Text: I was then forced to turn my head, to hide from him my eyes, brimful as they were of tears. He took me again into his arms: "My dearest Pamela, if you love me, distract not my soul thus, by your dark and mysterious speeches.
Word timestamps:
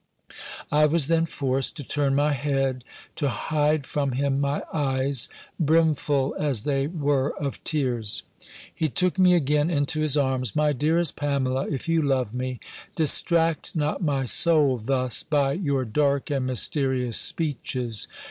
I 0.71 0.87
was 0.87 1.09
then 1.09 1.27
forced 1.27 1.77
to 1.77 1.83
turn 1.83 2.15
my 2.15 2.33
head, 2.33 2.83
to 3.17 3.29
hide 3.29 3.85
from 3.85 4.13
him 4.13 4.41
my 4.41 4.63
eyes, 4.73 5.29
brimful 5.59 6.35
as 6.39 6.63
they 6.63 6.87
were 6.87 7.37
of 7.39 7.63
tears. 7.63 8.23
He 8.73 8.89
took 8.89 9.19
me 9.19 9.35
again 9.35 9.69
into 9.69 9.99
his 10.01 10.17
arms: 10.17 10.55
"My 10.55 10.73
dearest 10.73 11.15
Pamela, 11.15 11.67
if 11.69 11.87
you 11.87 12.01
love 12.01 12.33
me, 12.33 12.59
distract 12.95 13.75
not 13.75 14.01
my 14.01 14.25
soul 14.25 14.77
thus, 14.77 15.21
by 15.21 15.53
your 15.53 15.85
dark 15.85 16.31
and 16.31 16.47
mysterious 16.47 17.17
speeches. 17.19 18.07